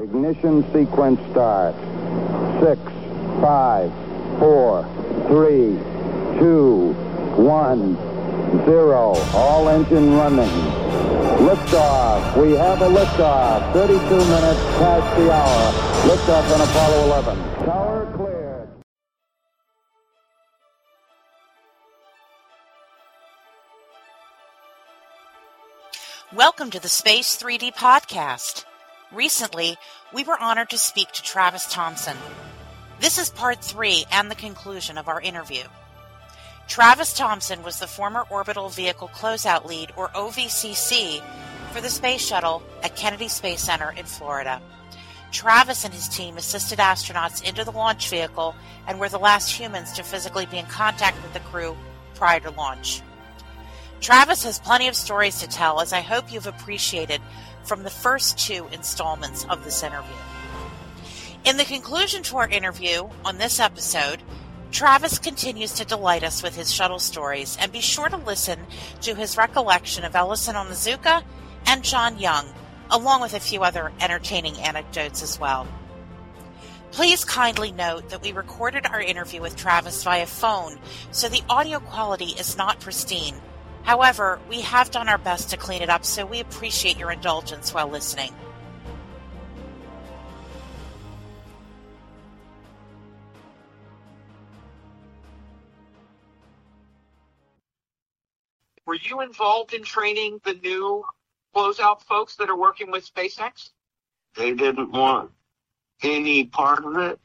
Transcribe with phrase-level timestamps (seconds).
[0.00, 1.74] Ignition sequence start.
[2.62, 2.80] Six,
[3.42, 3.90] five,
[4.38, 4.84] four,
[5.26, 5.74] three,
[6.38, 6.92] two,
[7.34, 7.96] one,
[8.64, 9.14] zero.
[9.34, 10.48] All engine running.
[11.38, 12.40] Liftoff.
[12.40, 13.72] We have a liftoff.
[13.72, 15.72] 32 minutes past the hour.
[16.06, 17.64] Liftoff on Apollo 11.
[17.64, 18.68] Tower cleared.
[26.32, 28.67] Welcome to the Space 3D podcast.
[29.12, 29.78] Recently,
[30.12, 32.16] we were honored to speak to Travis Thompson.
[33.00, 35.62] This is part three and the conclusion of our interview.
[36.66, 41.22] Travis Thompson was the former Orbital Vehicle Closeout Lead, or OVCC,
[41.72, 44.60] for the Space Shuttle at Kennedy Space Center in Florida.
[45.32, 48.54] Travis and his team assisted astronauts into the launch vehicle
[48.86, 51.74] and were the last humans to physically be in contact with the crew
[52.14, 53.00] prior to launch.
[54.00, 57.20] Travis has plenty of stories to tell, as I hope you've appreciated
[57.64, 60.16] from the first two installments of this interview.
[61.44, 64.22] In the conclusion to our interview on this episode,
[64.70, 68.60] Travis continues to delight us with his shuttle stories, and be sure to listen
[69.00, 71.22] to his recollection of Ellison Onizuka
[71.66, 72.46] and John Young,
[72.90, 75.66] along with a few other entertaining anecdotes as well.
[76.90, 80.78] Please kindly note that we recorded our interview with Travis via phone,
[81.10, 83.34] so the audio quality is not pristine.
[83.88, 87.72] However, we have done our best to clean it up, so we appreciate your indulgence
[87.72, 88.34] while listening.
[98.84, 101.02] Were you involved in training the new
[101.56, 103.70] closeout folks that are working with SpaceX?
[104.36, 105.30] They didn't want
[106.02, 107.18] any part of it.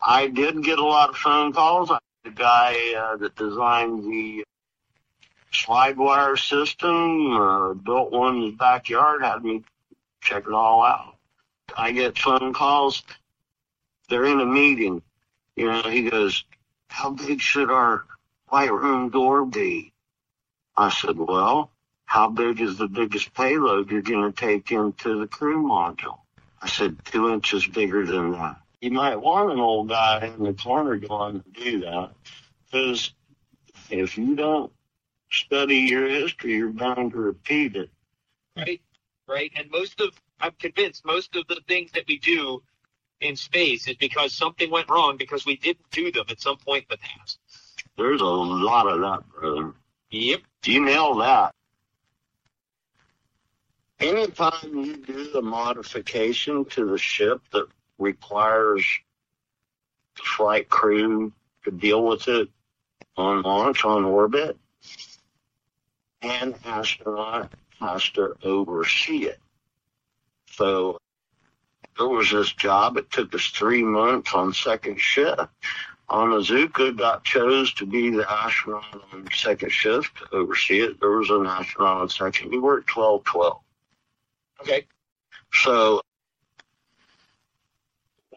[0.00, 1.92] I did get a lot of phone calls.
[2.24, 4.44] The guy uh, that designed the
[5.52, 9.62] slide wire system uh, built one in his backyard, had me
[10.20, 11.16] check it all out.
[11.76, 13.02] I get phone calls.
[14.08, 15.02] They're in a meeting.
[15.56, 16.44] You know, he goes,
[16.88, 18.04] how big should our
[18.48, 19.92] white room door be?
[20.76, 21.70] I said, well,
[22.04, 26.18] how big is the biggest payload you're going to take into the crew module?
[26.60, 28.56] I said, two inches bigger than that.
[28.80, 32.10] You might want an old guy in the corner going to do that
[32.64, 33.12] because
[33.90, 34.72] if you don't
[35.30, 37.90] study your history, you're bound to repeat it.
[38.56, 38.80] Right,
[39.28, 39.52] right.
[39.56, 40.10] And most of,
[40.40, 42.62] I'm convinced, most of the things that we do
[43.20, 46.84] in space is because something went wrong because we didn't do them at some point
[46.90, 47.38] in the past.
[47.96, 49.74] There's a lot of that, brother.
[50.10, 50.40] Yep.
[50.64, 51.54] You nail that.
[54.00, 57.66] Anytime you do the modification to the ship that
[57.98, 58.84] requires
[60.16, 61.32] the flight crew
[61.64, 62.48] to deal with it
[63.16, 64.56] on launch, on orbit,
[66.22, 69.38] an astronaut has to oversee it.
[70.52, 70.98] So
[71.98, 72.96] there was this job.
[72.96, 75.40] It took us three months on second shift.
[76.10, 81.00] Onizuka got chose to be the astronaut on second shift to oversee it.
[81.00, 82.50] There was an astronaut on second.
[82.50, 83.58] We worked 12 12.
[84.62, 84.86] Okay.
[85.52, 86.00] So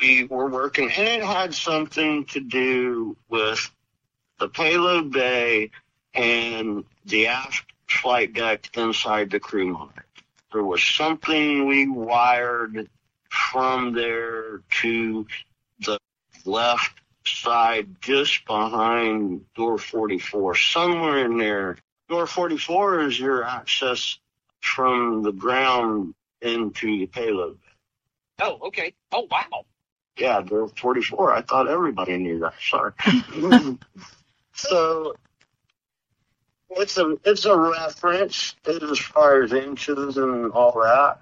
[0.00, 3.70] we were working, and it had something to do with
[4.38, 5.70] the payload bay
[6.14, 9.90] and the aft flight deck inside the crew module.
[10.52, 12.88] There was something we wired
[13.28, 15.26] from there to
[15.80, 15.98] the
[16.44, 21.76] left side just behind door 44, somewhere in there.
[22.08, 24.18] Door 44 is your access
[24.60, 27.58] from the ground into the payload.
[28.40, 28.94] Oh, okay.
[29.12, 29.66] Oh, wow.
[30.16, 31.34] Yeah, door 44.
[31.34, 32.54] I thought everybody knew that.
[32.60, 32.92] Sorry.
[34.54, 35.14] so
[36.70, 41.18] it's a it's a reference as far as inches and all that.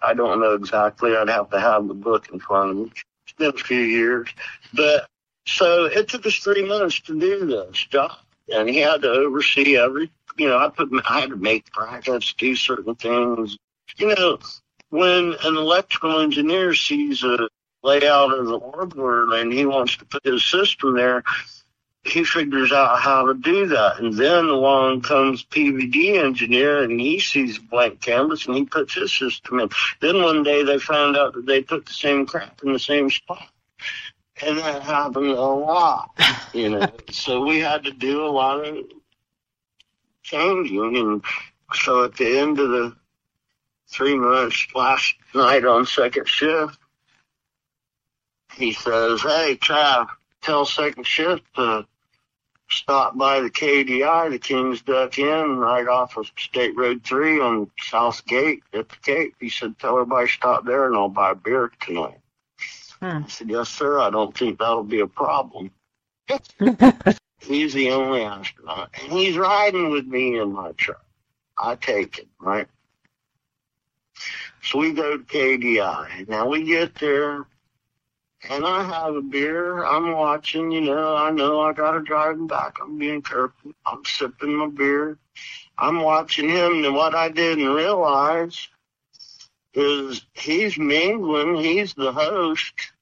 [0.00, 1.16] I don't know exactly.
[1.16, 2.92] I'd have to have the book in front of me.
[3.24, 4.28] It's been a few years,
[4.72, 5.08] but
[5.46, 8.12] so it took us three months to do this job,
[8.48, 10.10] and he had to oversee every.
[10.36, 13.56] You know, I put I had to make brackets, do certain things.
[13.96, 14.38] You know,
[14.90, 17.48] when an electrical engineer sees a
[17.82, 21.24] layout of the orbiter and he wants to put his system there,
[22.08, 23.98] he figures out how to do that.
[24.00, 29.12] And then along comes PVD engineer and he sees blank canvas and he puts his
[29.16, 29.70] system in.
[30.00, 33.10] Then one day they found out that they put the same crap in the same
[33.10, 33.48] spot.
[34.40, 36.10] And that happened a lot,
[36.52, 36.88] you know.
[37.10, 38.84] so we had to do a lot of
[40.22, 40.96] changing.
[40.96, 41.24] And
[41.74, 42.96] so at the end of the
[43.90, 46.78] three months last night on second shift,
[48.54, 50.08] he says, Hey, Trav,
[50.42, 51.86] tell second shift to
[52.68, 57.70] stopped by the KDI, the King's Duck Inn, right off of State Road 3 on
[57.80, 59.34] South Gate at the Cape.
[59.40, 62.20] He said, tell everybody stop there and I'll buy beer tonight.
[63.00, 63.22] Hmm.
[63.24, 63.98] I said, yes, sir.
[63.98, 65.70] I don't think that'll be a problem.
[67.40, 68.90] he's the only astronaut.
[69.02, 71.04] And he's riding with me in my truck.
[71.56, 72.68] I take it, right?
[74.62, 76.28] So we go to KDI.
[76.28, 77.46] Now we get there,
[78.48, 79.84] and I have a beer.
[79.84, 82.76] I'm watching, you know, I know I gotta drive him back.
[82.80, 83.72] I'm being careful.
[83.86, 85.18] I'm sipping my beer.
[85.76, 88.68] I'm watching him, and what I didn't realize
[89.74, 91.56] is he's mingling.
[91.56, 92.92] He's the host,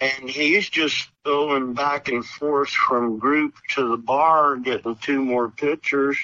[0.00, 5.50] and he's just going back and forth from group to the bar, getting two more
[5.50, 6.18] pictures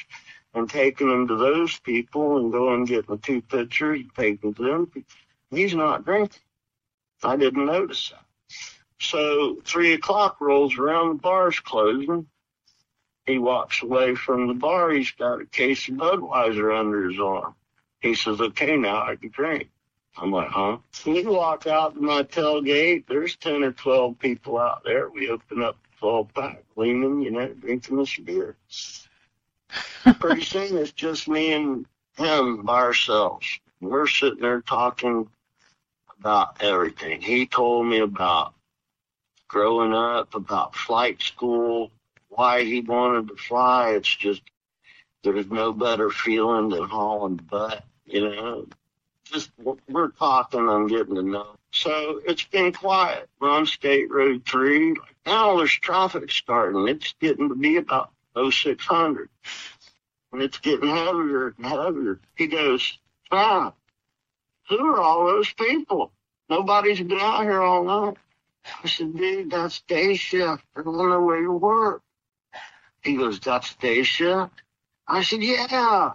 [0.55, 4.91] and taking them to those people and going getting two pictures taking them.
[5.51, 6.41] He's not drinking.
[7.23, 8.24] I didn't notice that.
[9.01, 12.27] So three o'clock rolls around, the bar's closing.
[13.27, 14.91] He walks away from the bar.
[14.91, 17.55] He's got a case of Budweiser under his arm.
[18.01, 19.71] He says, okay, now I can drink.
[20.17, 20.79] I'm like, huh?
[21.07, 23.07] We walk out to my tailgate.
[23.09, 25.09] There's 10 or 12 people out there.
[25.09, 28.57] We open up the 12 pack, leaning, you know, drinking this beer.
[30.21, 31.87] Pretty soon it's just me and
[32.17, 33.59] him by ourselves.
[33.81, 35.29] We're sitting there talking
[36.21, 37.21] about everything.
[37.21, 38.55] He told me about
[39.55, 41.93] growing up, about flight school,
[42.29, 43.91] why he wanted to fly.
[43.91, 44.43] It's just
[45.23, 48.67] there's no better feeling than hauling butt, you know.
[49.23, 49.53] Just
[49.89, 51.55] we're talking, I'm getting to know.
[51.71, 53.29] So it's been quiet.
[53.41, 54.97] We're on State Road 3.
[55.25, 56.89] Now there's traffic starting.
[56.89, 59.29] It's getting to be about 0600.
[60.33, 62.19] And it's getting heavier and heavier.
[62.35, 62.99] He goes,
[63.31, 63.73] Tom,
[64.69, 66.11] who are all those people?
[66.51, 68.17] Nobody's been out here all night.
[68.83, 70.65] I said, dude, that's day shift.
[70.75, 72.03] They're on their way to work.
[73.03, 74.63] He goes, that's day shift?
[75.07, 76.13] I said, yeah.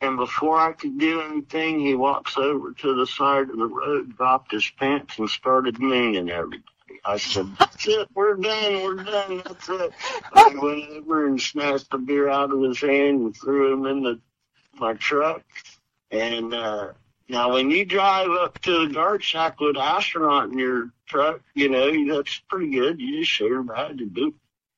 [0.00, 4.16] And before I could do anything, he walks over to the side of the road,
[4.16, 6.62] dropped his pants, and started mooning everybody.
[7.04, 9.92] I said, that's it, we're done, we're done, that's it.
[10.32, 14.02] I went over and snatched the beer out of his hand and threw him in
[14.02, 14.20] the,
[14.78, 15.42] my truck.
[16.10, 16.92] And, uh,
[17.30, 21.40] now when you drive up to the guard shack with an astronaut in your truck,
[21.54, 23.00] you know, that's pretty good.
[23.00, 24.34] You just share about it, boop.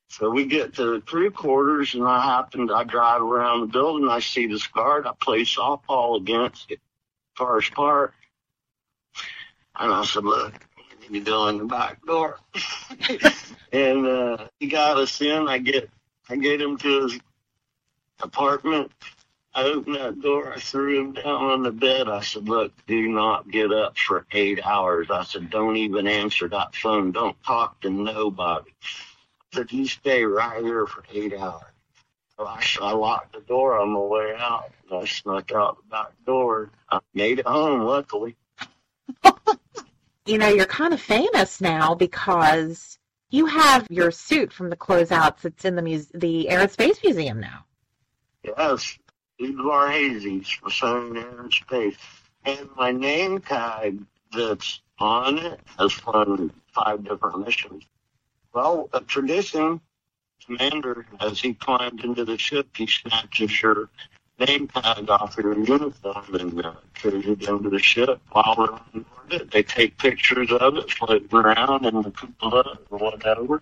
[0.08, 4.06] So we get to the crew quarters and I happen I drive around the building,
[4.08, 6.80] I see this guard, I play softball against it,
[7.34, 8.12] Forest Park.
[9.80, 10.52] And I said, look,
[11.08, 12.38] you go in the back door.
[13.72, 15.48] and uh he got us in.
[15.48, 15.88] I get
[16.28, 17.18] I get him to his
[18.20, 18.92] apartment.
[19.54, 20.52] I opened that door.
[20.54, 22.08] I threw him down on the bed.
[22.08, 25.08] I said, look, do not get up for eight hours.
[25.10, 27.12] I said, don't even answer that phone.
[27.12, 28.70] Don't talk to nobody.
[29.52, 31.64] I said, you stay right here for eight hours.
[32.38, 34.70] So I, I locked the door on the way out.
[34.90, 36.70] I snuck out the back door.
[36.90, 38.36] I made it home, luckily.
[40.26, 45.44] you know, you're kind of famous now because you have your suit from the closeouts.
[45.44, 47.66] It's in the muse- the Air and Space Museum now.
[48.44, 48.98] Yes,
[49.42, 51.96] Steven Udvar-Hazy, Smithsonian Air and Space.
[52.44, 53.98] And my name tag
[54.36, 57.82] that's on it has flown five different missions.
[58.54, 59.80] Well, a tradition,
[60.46, 63.88] Commander, as he climbed into the ship, he snatches your
[64.38, 69.06] name tag off your uniform and uh, carries it into the ship while they're on
[69.28, 69.50] board.
[69.50, 73.60] They take pictures of it floating around in the cupola or whatever.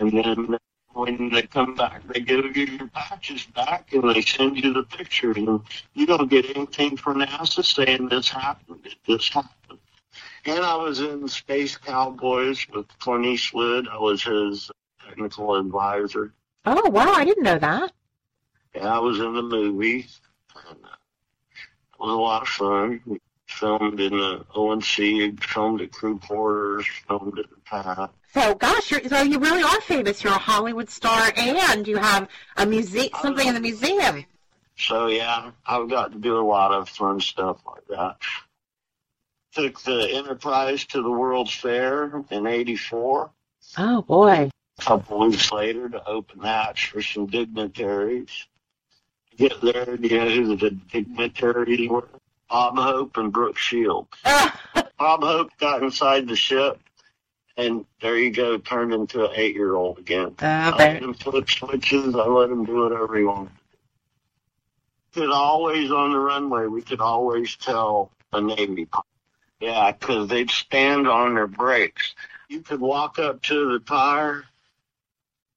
[0.00, 0.58] And then
[0.98, 4.82] when they come back, they give you your patches back and they send you the
[4.82, 5.36] pictures.
[5.36, 5.60] And
[5.94, 8.80] you don't get anything from NASA saying this happened.
[8.84, 9.78] It just happened.
[10.44, 13.86] And I was in Space Cowboys with Clint Eastwood.
[13.86, 14.72] I was his
[15.06, 16.32] technical advisor.
[16.66, 17.12] Oh, wow.
[17.12, 17.92] I didn't know that.
[18.74, 20.04] Yeah, I was in the movie.
[20.68, 20.88] And, uh,
[21.92, 23.20] it was a lot of fun.
[23.58, 28.10] Filmed in the O&C, filmed at crew quarters, filmed at the pad.
[28.32, 30.22] So, gosh, you're, so you really are famous.
[30.22, 34.24] You're a Hollywood star, and you have a museum, something in the museum.
[34.76, 38.18] So yeah, I've got to do a lot of fun stuff like that.
[39.54, 43.30] Took the Enterprise to the World's Fair in '84.
[43.76, 44.50] Oh boy!
[44.78, 48.46] A couple weeks later, to open hatch for some dignitaries.
[49.36, 52.08] Get there, you know who the dignitaries were?
[52.50, 54.08] Bob Hope and Brooke Shields.
[54.24, 56.80] Bob Hope got inside the ship,
[57.56, 60.34] and there you go, turned into an eight-year-old again.
[60.40, 62.14] Ah, I let him flip switches.
[62.14, 63.52] I let him do whatever he wanted.
[65.12, 69.06] Could always on the runway, we could always tell a Navy pilot.
[69.60, 72.14] Yeah, because they'd stand on their brakes.
[72.48, 74.44] You could walk up to the tire,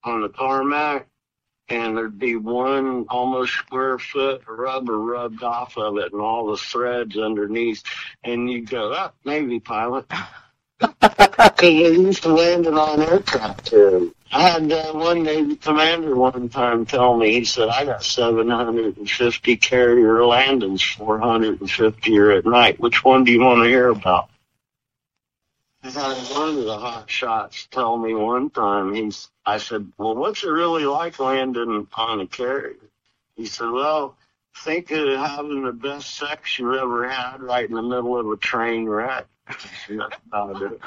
[0.04, 1.08] on the tarmac,
[1.72, 6.48] and there'd be one almost square foot of rubber rubbed off of it, and all
[6.48, 7.82] the threads underneath,
[8.24, 10.06] and you go, "Ah, Navy pilot."
[10.82, 14.16] Because they used to landing on aircraft too.
[14.32, 19.58] I had uh, one Navy commander one time tell me, he said, I got 750
[19.58, 22.80] carrier landings, 450 are at night.
[22.80, 24.30] Which one do you want to hear about?
[25.84, 30.16] I had one of the hot shots tell me one time, he's, I said, well,
[30.16, 32.76] what's it really like landing on a carrier?
[33.36, 34.16] He said, well,
[34.58, 38.38] think of having the best sex you ever had right in the middle of a
[38.38, 39.26] train wreck.
[39.48, 40.80] That's about it.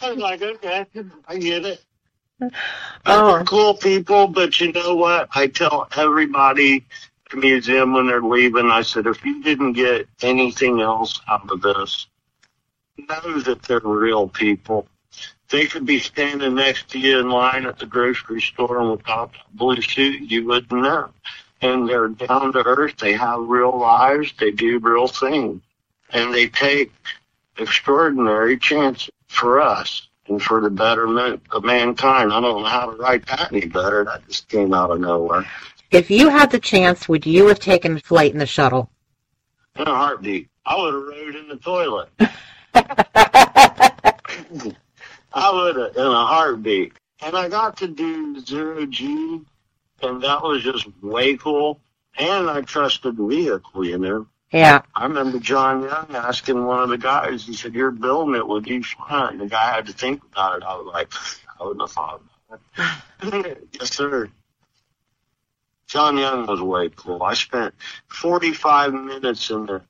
[0.00, 0.86] I was like, okay,
[1.26, 1.84] I get it.
[3.06, 3.42] Oh.
[3.46, 5.28] Cool people, but you know what?
[5.34, 10.06] I tell everybody at the museum when they're leaving, I said, if you didn't get
[10.22, 12.06] anything else out of this,
[12.98, 14.86] know that they're real people.
[15.48, 19.30] They could be standing next to you in line at the grocery store and without
[19.34, 21.10] a blue suit, you wouldn't know.
[21.62, 22.96] And they're down to earth.
[22.96, 24.32] They have real lives.
[24.38, 25.62] They do real things.
[26.10, 26.92] And they take
[27.58, 32.32] extraordinary chances for us and for the betterment of mankind.
[32.32, 34.04] I don't know how to write that any better.
[34.04, 35.46] That just came out of nowhere.
[35.92, 38.90] If you had the chance, would you have taken flight in the shuttle?
[39.76, 40.48] In a heartbeat.
[40.64, 42.08] I would have rode in the toilet.
[45.32, 46.92] I would have in a heartbeat.
[47.22, 49.40] And I got to do zero G,
[50.02, 51.80] and that was just way cool.
[52.18, 54.26] And I trusted the vehicle, you know.
[54.52, 54.82] Yeah.
[54.94, 58.66] I remember John Young asking one of the guys, he said, You're building it, would
[58.66, 59.30] you fly?
[59.30, 60.62] And the guy had to think about it.
[60.62, 61.12] I was like,
[61.58, 62.60] I wouldn't have thought about
[63.22, 63.68] it.
[63.72, 64.30] yes, sir.
[65.86, 67.22] John Young was way cool.
[67.22, 67.74] I spent
[68.08, 69.82] 45 minutes in the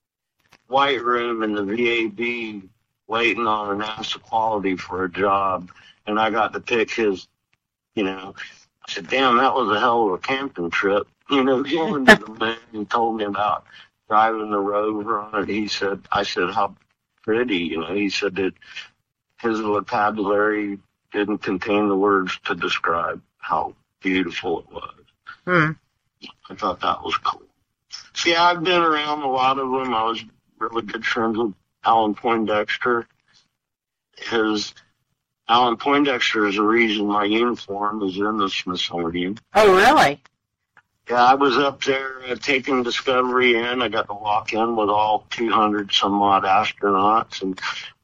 [0.66, 2.68] white room in the VAB
[3.08, 5.70] waiting on a NASA quality for a job,
[6.06, 7.26] and I got to pick his,
[7.94, 8.34] you know,
[8.86, 11.08] I said, damn, that was a hell of a camping trip.
[11.28, 13.64] You know, going to the moon and told me about
[14.08, 15.48] driving the rover on it.
[15.48, 16.76] He said, I said, how
[17.24, 18.52] pretty, you know, he said that
[19.40, 20.78] his vocabulary
[21.10, 24.94] didn't contain the words to describe how beautiful it was.
[25.44, 25.70] Hmm.
[26.48, 27.42] I thought that was cool.
[28.14, 29.94] See, I've been around a lot of them.
[29.94, 30.24] I was
[30.58, 31.54] really good friends with
[31.86, 33.06] Alan Poindexter.
[34.16, 34.74] His
[35.48, 39.38] Alan Poindexter is the reason my uniform is in the Smithsonian.
[39.54, 40.20] Oh, really?
[41.08, 43.80] Yeah, I was up there uh, taking Discovery in.
[43.80, 47.60] I got to walk in with all 200 some odd astronauts, and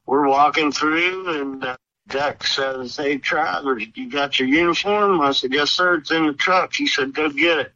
[0.06, 1.76] we're walking through, and uh,
[2.08, 5.94] Dex says, "Hey, Travers, you got your uniform?" I said, "Yes, sir.
[5.96, 7.72] It's in the truck." He said, "Go get it."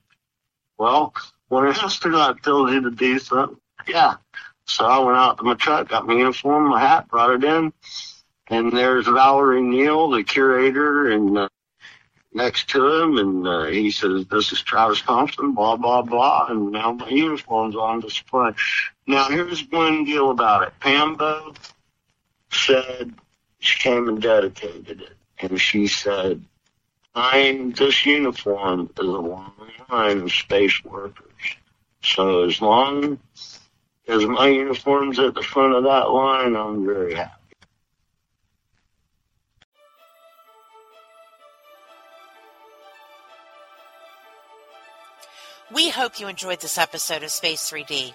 [0.79, 1.13] Well,
[1.49, 3.59] when an astronaut tells you to do something,
[3.89, 4.15] yeah.
[4.67, 7.73] So I went out to my truck, got my uniform, my hat, brought it in,
[8.49, 11.49] and there's Valerie Neal, the curator, and uh,
[12.33, 16.73] next to him, and uh, he says, "This is Travis Thompson." Blah blah blah, and
[16.73, 18.53] now my uniform's on display.
[19.07, 20.75] Now here's one deal about it.
[20.81, 21.55] Pambo
[22.51, 23.15] said
[23.61, 26.45] she came and dedicated it, and she said,
[27.15, 29.53] "I'm this uniform is a long
[29.91, 31.57] line of space workers.
[32.03, 33.19] So as long
[34.09, 37.33] as my uniform's at the front of that line, I'm very happy."
[45.73, 48.15] We hope you enjoyed this episode of Space 3D.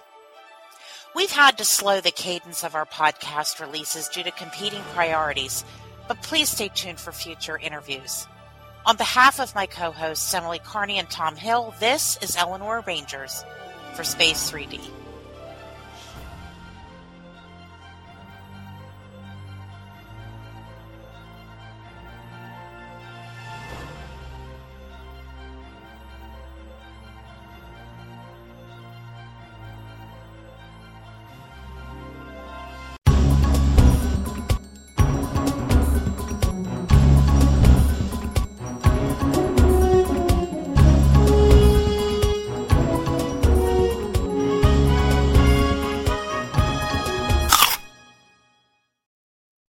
[1.13, 5.65] We've had to slow the cadence of our podcast releases due to competing priorities,
[6.07, 8.25] but please stay tuned for future interviews.
[8.85, 13.43] On behalf of my co hosts, Emily Carney and Tom Hill, this is Eleanor Rangers
[13.93, 14.79] for Space 3D.